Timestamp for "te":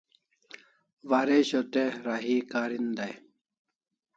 1.73-1.83